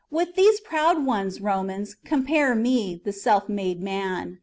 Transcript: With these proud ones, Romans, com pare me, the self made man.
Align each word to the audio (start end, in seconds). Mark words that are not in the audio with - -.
With 0.09 0.33
these 0.33 0.59
proud 0.59 1.05
ones, 1.05 1.41
Romans, 1.41 1.93
com 2.05 2.25
pare 2.25 2.55
me, 2.55 2.99
the 3.05 3.13
self 3.13 3.47
made 3.47 3.83
man. 3.83 4.39